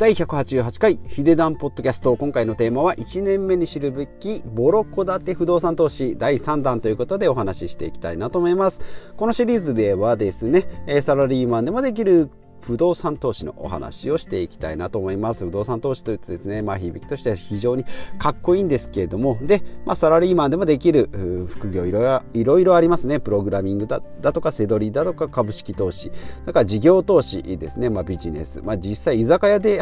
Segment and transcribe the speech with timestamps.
[0.00, 2.16] 第188回ヒデダンポッドキャスト。
[2.16, 8.80] 今回のテーマは1年目に知るべきボロ戸建て不動産投資第3弾ということでお話ししていきたいなと思います。
[9.18, 10.66] このシリーズではですね
[11.02, 12.30] サラリーマンでもできる
[12.60, 15.44] 不動産投資のお話をしていきたいなと思います。
[15.44, 17.84] 不動産投資というとですね、まあ響きとしては非常に
[18.18, 21.08] かっこいいんですけれども、で、まあサラリーマンでもできる
[21.48, 23.20] 副業いろいろありますね。
[23.20, 26.10] プログラミングだだとか、セドリだとか、株式投資、
[26.40, 28.60] それから事業投資ですね、まあビジネス。
[28.62, 29.80] まあ実際居酒屋で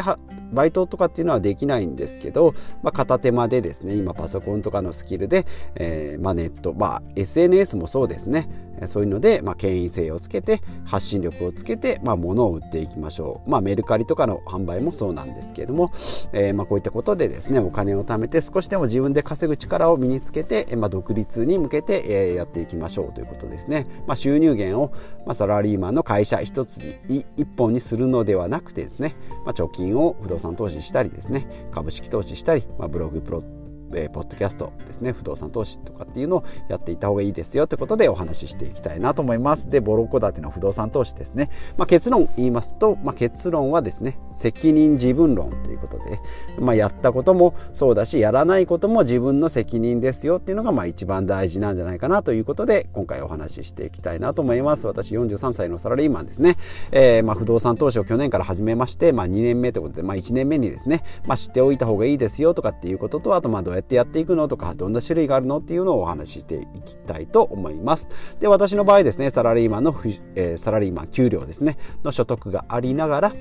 [0.51, 8.47] バイトとかっていうのはできないんですけど、まあ片手間でですね、今パソコンとかのスキルで、えー、まあネット、まあ SNS もそうですね、
[8.87, 15.91] そういうので、まあ、権威性をつけて発信力をつけて、まあ、物を売っていきましょう、まあ、メルカリとかの販売もそうなんですけれども、
[16.33, 24.91] えー、まあこういったことでですねお金を貯めて少しでも自分で稼ぐ力を身につけて、まあ、独立に向けて、えー、やっていきましょうということですね、まあ、収入源を、
[25.25, 33.58] まあ、サラリーマンの会社一つに一本にするのではなくてですね、まあ、貯金を不動産投資したりですね株式投資したり、まあ、ブログプロ
[33.93, 39.69] えー、ポッドキャストですね不動産投資とかっていうのをやっていった方がいいですよということでお話ししていきたいなと思います。
[39.69, 46.19] でボロ戸建ての不動産投資ですね、まあ、結論言いますと、まあ、結論はですね責任自分論ということで、
[46.59, 54.87] まあ、やったこともそうだしやらないことも自分の責任ですよっていうのがまあ一番大事なんじゃないかなということで今回お話ししていきたいなと思います。
[54.87, 56.55] 私43歳のサラリーマンですね、
[56.91, 68.09] えー、まあ不動産投資を去年から始めまして、まあ、2年目ということで、まあ、1年目にですね、まあ、知っておいた方がいいですよとかっていうこととあとまあどうややってやっていくのとかどんな種類があるのっていうのをお話ししていきたいと思います。
[68.39, 69.95] で私の場合ですねサラリーマンの、
[70.35, 73.33] えー、サラリーマン給料ですねの所得がありながら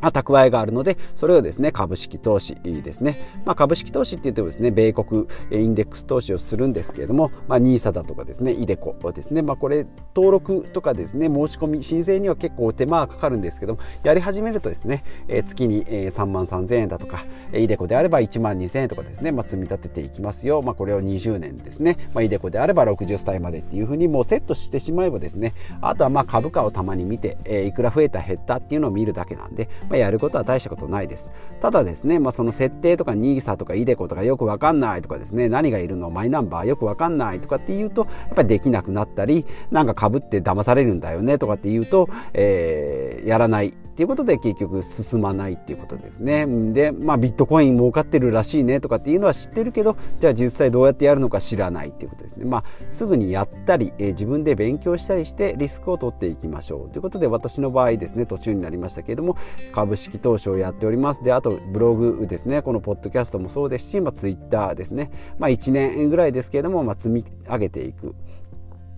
[0.00, 3.18] 蓄えがあるので、それをですね、株式投資ですね。
[3.44, 20.62] まあ、株式投資って言ってもですね、米国インデックス投資をするんですけれども、まあ、NISA だとかですね、イデコですね、まあ、これ、登録とかですね、申し込み、申請には結構手間がかかるんですけども、やり始めるとですね、えー、月に3万3000円だとか、イデコであれば1万2000円とかですね、まあ、積み立てていきますよ。
[20.62, 31.30] まあ、これを20年ですね、まあ、イデコであれば60歳までっていうふうにもうセットしてしまえばですね、あとはまあ株価をたまに見て、えー、いくら増えた減ったっていうのを見るだけなんで、まあ、やることは大したことないです。
[31.60, 46.46] ただですね、まあ、その設定とか NISA とか iDeCo とかよくわかんないとかですね、何がいるのマイナンバーよくわかんないとかっていうと、やっぱりできなくなったり、なんかぶって騙されるんだよねとかっていうと、えー、やらないっていうことで結局進まないっていうことですね。
[46.72, 52.44] で、まあビットコイン儲かってるらしいねとかっていうのは知ってるけど、じゃあ実際どうやってやるのか知らないっていうことですね。
[52.44, 59.34] まあすぐにやったり、えー、自分で勉強したりしてリスクを取っていきましょうということで私の場合ですね、途中になりましたけれども、
[59.72, 61.24] 株式投資をやっております。
[61.24, 65.10] で、あとブログですね、このポッドキャストもそうですし、まあツイッターですね。
[65.40, 68.14] まあ1年ぐらいですけれども、まあ積み上げていく。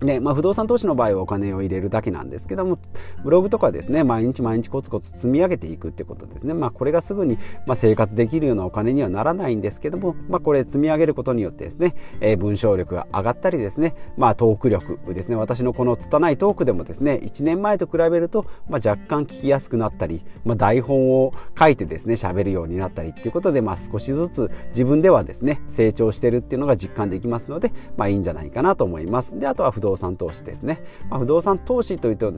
[0.01, 2.77] で、まあ、不動産投資の場合はお金を入れるだけなんですけども、
[3.23, 6.55] ブログとかですね、毎日毎日コツコツ積み上げていくってことですね。
[6.55, 29.39] まあ、これがすぐに、まあ、生活できるようなお金にはならないんですけども、まあ、これ積み上げることによってですね、えー、文章力が上がったりですね、まあ、トーク力ですね、私のこの拙いトークでもですね、1年前と比べると、まあ、若干聞きやすくなったり、まあ、台本を書いてですね、喋るようになったりっていうことで、まあ、少しずつ自分ではですね、成長してるっていうのが実感できますので、まあ、いいんじゃないかなと思います。
[29.39, 30.63] で、あとは不動動産投資です。
[30.63, 32.33] ね、まあ、不動産投資というと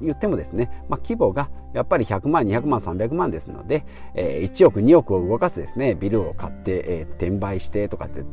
[0.00, 3.84] 言ってもですね、まあ、規模がやっぱり100万200万300万ですので、
[4.14, 8.24] えー、1億2億を動かすですねビルを買って、えー、転売してとかって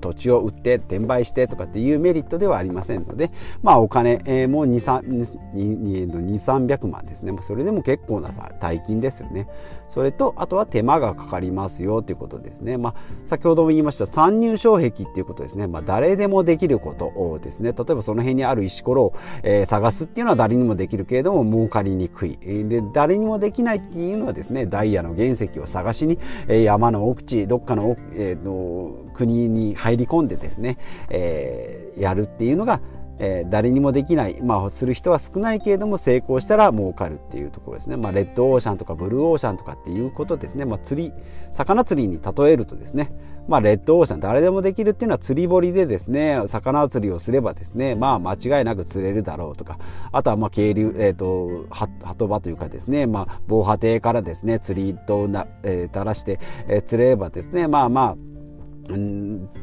[0.00, 3.30] 土地を売って転売してとかっていうメリットではありませんので、
[3.62, 7.36] まあ、お金、えー、も2300万ですね。
[7.42, 9.48] それでも結構な大金ですよね。
[9.88, 12.94] それとあとは手間がかかりますよということですね、まあ、
[13.24, 17.72] 先ほども言いました参入障壁っていうことですね、まあ、誰でもできることをですね。
[17.72, 19.12] 例えばその辺にある石ころを、
[19.42, 22.38] えー、探すっていうのは誰にもできるけれども儲かりにくい。
[22.40, 30.78] で誰にもできないっていうのはですねダイヤの原石を探しに、えー、山の奥地どっかの,、えー、の国に入り込んでですね、
[31.10, 32.80] えー、やるっていうのが
[33.20, 41.12] えー、誰にもできない、まあ、する人は少ないけれども成功したら儲かるっていうところですね、まあ、レッドオーシャンとかブルーオーシャンとかっていうことですね、まあ、釣り
[41.50, 43.12] 魚釣りに例えるとですね、
[43.46, 49.78] まあ、レッドオーシャン誰でもできるっていうのは釣り堀でですね魚釣りをすればですねまあ間違いなく釣れるだろうとか。
[50.12, 58.16] あとはまあ渓流、えーとは、鳩場というかですね、まあ、防波堤からですね釣り糸をな、えー、垂らして、えー、釣れればですねまあまあ、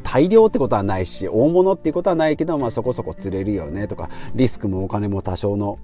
[0.03, 5.79] 大量ってことはないし大物ってことはないけど、まあ、そこそこ釣れるよねとかリスクもお金も多少の、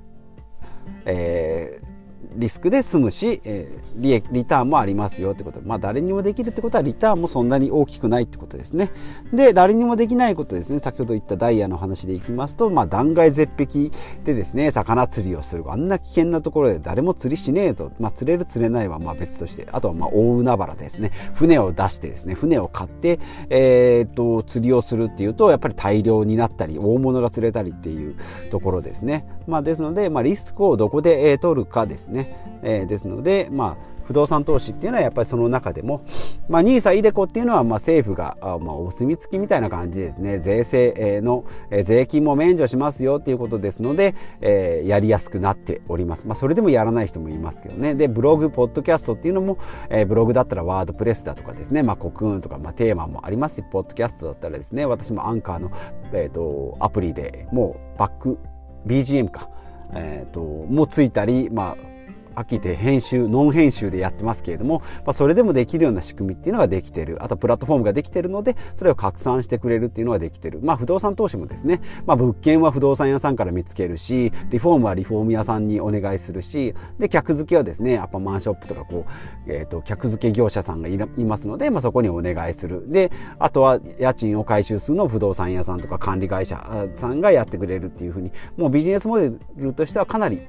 [1.06, 1.93] えー
[2.36, 5.62] リスクで済むし、えー、利益リターンもありますよってこと。
[5.62, 8.92] まあ誰にもできるってことはリターンもそんなに大きくないってことですね。
[9.34, 10.80] で誰にもできないことですね。
[10.80, 13.92] 先ほど言ったダイヤの話でいきますと、まあ、断崖絶壁
[14.24, 15.64] でですね魚釣りをする。
[15.68, 19.68] あんな危険なところで誰も釣りしねえぞ、まあ、釣れる釣れないはまあ別として。
[19.72, 21.12] あとはまあ大海原ですね。
[21.34, 23.20] 船を出してですね船を買って、
[23.50, 28.16] えー、っと釣りをするっていうとやっぱり大量になったり大物が釣れたりっていう
[28.50, 32.23] ところですね、まあ、ですので、まあ、リスクをどこで、えー、取るかですね、
[32.64, 36.06] えー、ですのでまあ不動産投資っていうのはやっぱりその中でも、
[36.50, 40.40] まあ、NISA、イデコっていうのはまあ政府があまあお墨付きみたいな感じですね。
[40.40, 41.46] 税制の
[41.84, 47.96] 税金も免除しますよっていうことですので、えー、やりやすくなっております、まあ、それでもやらない人もいますけどね。
[47.96, 49.58] でブログポッドキャストっていうのも、
[49.90, 54.86] えー、ブログだったらワードプレスだとかですね、まあ、コクーンとか、まあ、テーマもありますしポッドキャストだったらですね。
[54.86, 55.72] 私もアンカーの、
[56.12, 58.38] えーと、アプリでもうバック
[58.86, 59.50] BGM か、
[59.96, 61.93] えーともついたりまあ
[62.36, 67.24] 飽きて編集ノン編集でやってますけれども、まあ、それでもできるような仕組みっていうのができてる。
[67.24, 70.60] あとプラットフォームができてるのでそれを拡散してくれるっていうのができてる。
[70.62, 79.06] まあ不動産投資もですね、まあ、物件は不動産屋さんから見つけるしリフォームはリフォーム屋さんにお願いするしで客付けはですねアパマンショップとかこ
[79.48, 82.92] う、えーと、客付け業者さんがいますので、まあ、そこにお願いする。
[82.92, 90.42] であとは家賃を回収するのを不動産屋さんとか管理会社さんがやってくれるっていうふうにもうビジネスモデルとしてはかなり、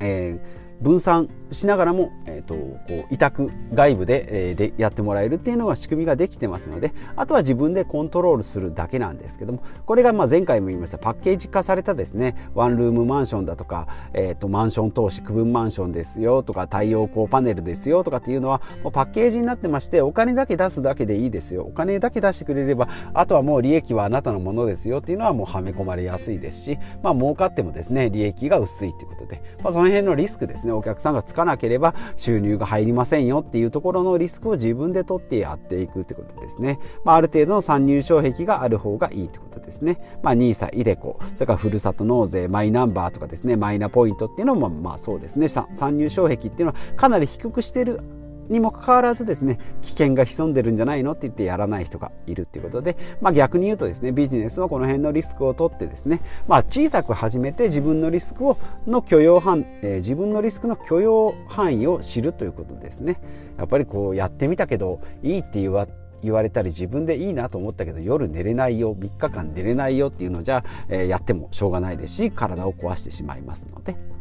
[0.00, 21.62] えー分散しながらも、えーと、こう委託外部で,、えー、でやってもらえるっていうのが仕組みができてますのであとは自分でコントロールするだけなんですけどもこれがまあ前回も言いましたパッケージ化されたですねワンルームマンションだとか、えーと、マンション投資区分マンションですよとか太陽光パネルですよとかっていうのはもうパッケージになってましてお金だけ出すだけでいいですよ。
[21.62, 30.65] お金だけ出してくれればあとはもう利益はあなたのものですよっていうのはもうはめ込まれやすいですしまあ儲かってもですね利益が薄いっていうことで、まあ、その辺のリスクですね。
[30.72, 36.78] お客さんがつかなければ収入が入りませんよっていうところのリスクを自分で取ってやっていくってことですね。
[37.04, 39.98] まあ、ある程度の参入障壁がある方がいいってことですね。
[40.22, 45.48] まあ、NISA、iDeCo、それからふるさと納税、マイナンバーとかですね、マイナポイントっていうのもまあそうですね。
[45.48, 48.00] 参入障壁っていうのはかなり低くしてる
[48.48, 51.12] にもかかわらずですね危険が潜んでるんじゃないの？
[51.12, 63.20] って言ってやらない人がいるっていうことで、まあ、逆に言うとですねビジネスはこの辺のリスクを取ってですね、まあ、小さく始めて自分のリスクをの許容範、えー、自分のリスクの許容範囲を知るということですね
[63.58, 65.86] やっぱりこうやってみたけどいいって言わ
[66.22, 74.15] 言われたり自分でいいなと思ったけど夜寝れないよ3日間寝れないよっていうのじゃ、えー、やってもしょうがないですし体を壊してしまいますので。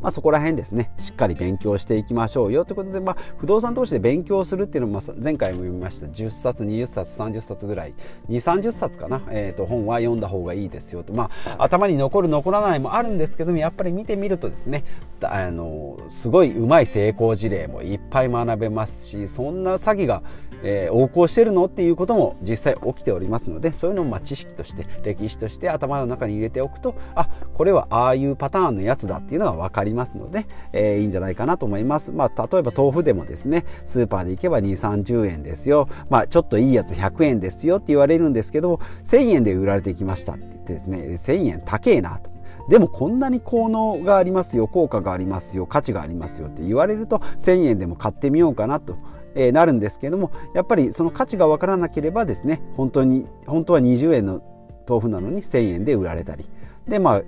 [0.00, 0.92] まあ、そこら辺ですね。
[0.96, 6.06] しっかり勉強していきましょうよということで、まあ、不動産投資で勉強するっていうのも前回も読みました。
[6.06, 7.94] 10冊20冊30冊ぐらい。
[8.28, 14.84] 2 3 0冊かな、えー、と本は読んだ方がいいですよと、まあ、頭に残る残らないもあるんですけどもやっぱり見てみるとですね
[15.22, 20.22] あのすごいうまい成功事例もいっぱい学べますしそんな詐欺が
[20.62, 42.30] えー、横行してるのっていうことも実際起きておりますのでそういうのもま知識として歴史として頭の中に入れておくとあこれはああいうパターンのやつだっていうのが分かりますので、えー、いいんじゃないかなと思います、まあ、例えば豆腐でもですねスーパーで行けば2 3 0円ですよ、まあ、ちょっといいやつ100円ですよって言われるんですけど1000円で売られてきましたって言ってですね1000円高えなと。
[42.68, 48.96] でもこんなに効能がありますよ効果がありますよ価値がありますよって言われると1000円でも買ってみようかなと
[49.34, 54.42] えなるんですけどもやっぱりその価値が分からなければですね本当に本当は20円の
[54.88, 56.44] 豆腐なのに1,000円で売られたり
[56.88, 57.22] でまあ、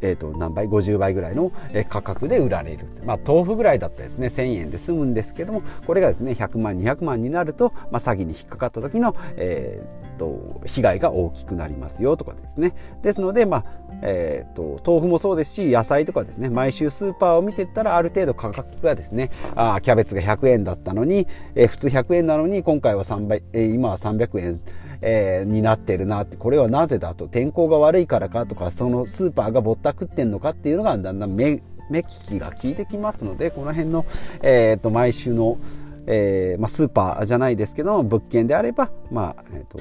[0.00, 1.52] えーと、何倍50倍ぐらいの
[1.88, 4.26] 価格で売られる、まあ、豆腐ぐらいだったらですね。
[4.26, 12.74] 1,000円で済むんですけどもこれがですね100万200万になると、まあ、詐欺に引っかかった時の、えーと、被害が大きくなりますよとかですね。
[13.02, 13.64] ですので、まあ
[14.02, 16.50] えーと、豆腐もそうですし野菜とかですね。
[16.50, 24.60] 毎週スーパーを見てったらある程度価格がですねあキャベツが100円だったのに、えー、普通100円なのに今回は3倍、えー、今は300円
[25.00, 26.36] えー、になってるなって。
[26.36, 34.04] これはなぜだと天候が悪いからかとかそのスーパーがぼったくってんのかっていうのがだんだん目目利きが効いてきますのでこの辺の、
[34.42, 35.58] えーと、毎週の、
[36.06, 39.78] えーまあ、スーパーじゃないですけど物件であればまあえっ、と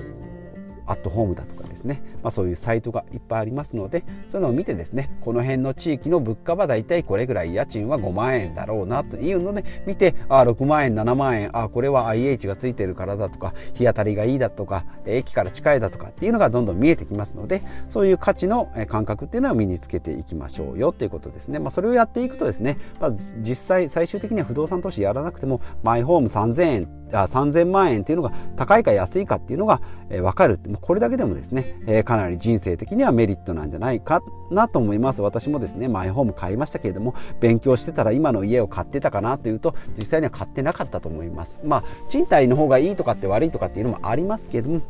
[0.88, 30.60] アットホームだとかですね、まあ、そういうサイトがいっぱいありますのでそういうのを見てですねこの辺の地域の物価はだいたいこれぐらい家賃は5万円だろうなというので見てあ6万円7万円あこれは IH がついてるからだとか日当たりがいいだとか駅から近いだとかっていうのがどんどん見えてきますのでそういう価値の感覚っていうのを身につけていきましょうよということですね、まあ、それをやっていくとですね、まあ、実際最終的には不動産投資やらなくてもマイホーム3000円あ3000万円っていうのが高いか安いかっていうのが、分かる。
[30.78, 35.22] これだけでもですね、えー、かなり人生的にはメリットなんじゃないかなと思います。
[35.22, 41.62] 私もですねマイホーム買いましたけれども勉強してたら今の家を買ってたかなというと実際には買ってなかったと思います。
[41.64, 44.82] まあ賃貸の方がいいとかって悪いとかっていうのもありますけれども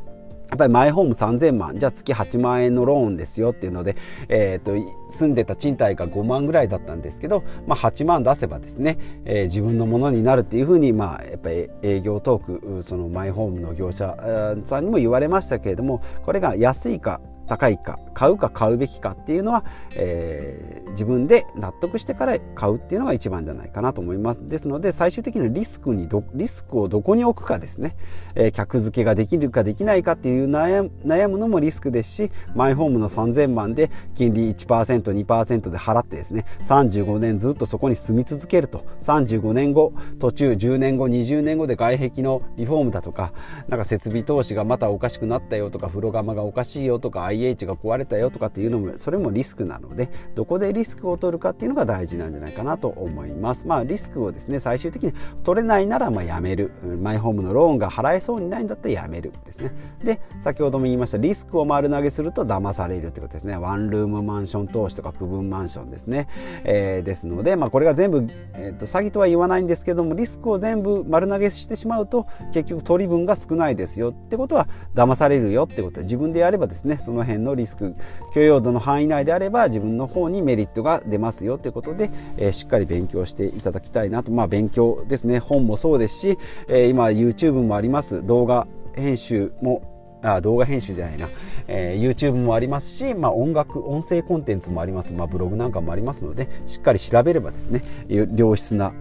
[0.55, 3.97] やっぱりマイホーム3000万じゃあ月8万円のローンですよっていうので、
[4.29, 4.71] えーと、
[5.09, 14.15] 住んでた賃貸が5万ぐらいだったんですけど、まあ、8万出せばですね、えー、自分のものになるっていうふうに、まあ、やっぱり営業トークそのマイホームの業者
[14.63, 24.47] さんにも言われましたけれどもこれが安いか高いか買うか買うべきかっていうのは、えー、自分で納得してから買うっていうのが一番じゃないかなと思います。
[24.47, 27.95] ですので最終的にリスクにリスクをどこに置くかですね、
[28.35, 38.85] えー、客付けができるかできないかっていう悩むのもリスクですしマイホームの3000万で金利 1%2% で払ってですね35年ずっとそこに住み続けると。
[39.01, 43.33] 35年後途中10年後20年後で外壁のリフォームだとか
[43.67, 55.13] なんか設備投資がまたおかしくなったよとか風呂釜がおかしいよとか IH が壊れたよとかっていうのもそれもリスクなのでどこでリスクを取るかっていうのが大事なんじゃないかなと思いますまあリスクをですね最終的に
[55.43, 59.71] 取れないならまあやめるマイホームのローンが払えそうにないんだったらやめるですね
[60.03, 66.27] で先ほども言いましたリスクを丸投げすると騙されるってことですねワンルームマンション投資とか区分マンションですね、
[66.63, 77.95] えー、ですのでまあこれが全部、えーと、詐欺とは言わないんですけどもリスクを全部丸投げしてしまうと結局取り分が少ないですよってことは騙されるよってことで自分でやればですねその辺のリスク
[78.33, 84.31] 許容度の範囲内であれば自分の方にメリットが出ますよということで、えー、しっかり勉強していただきたいなと。
[84.31, 85.39] まあ勉強ですね。
[85.39, 88.25] 本もそうですし、えー、今 YouTube もあります。
[88.25, 91.29] 動画編集もあ動画編集じゃないな、
[91.67, 98.93] えー、YouTube もありますし、まあ、音楽音声コンテンツもあります、まあ、ブログなんかもありますのでしっかり調べればですね良質な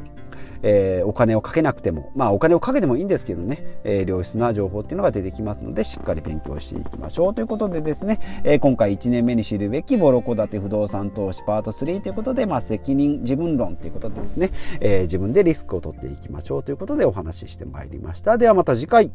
[0.64, 7.34] えー、お金をかけなくてもまあお金をかけてもいいんですけどね、えー、良質な情報っていうのが出てきますのでしっかり勉強していきましょう。
[7.34, 18.38] ということでですね、えー、今回1年目に知るべきボロ戸建て不動産投資パート3ということで、まあ、責任自分論ということでですね、えー、自分でリスクを取っていきましょうということでお話ししてまいりました。
[18.38, 19.10] ではまた次回。